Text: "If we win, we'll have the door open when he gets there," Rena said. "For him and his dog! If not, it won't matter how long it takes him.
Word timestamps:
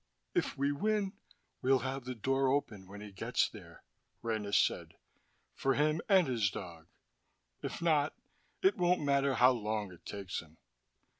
"If 0.33 0.57
we 0.57 0.71
win, 0.71 1.13
we'll 1.61 1.81
have 1.85 2.05
the 2.05 2.15
door 2.15 2.47
open 2.51 2.87
when 2.87 3.01
he 3.01 3.11
gets 3.11 3.47
there," 3.47 3.83
Rena 4.23 4.51
said. 4.51 4.95
"For 5.53 5.75
him 5.75 6.01
and 6.09 6.25
his 6.25 6.49
dog! 6.49 6.87
If 7.61 7.83
not, 7.83 8.15
it 8.63 8.77
won't 8.79 9.01
matter 9.03 9.35
how 9.35 9.51
long 9.51 9.91
it 9.91 10.03
takes 10.03 10.41
him. 10.41 10.57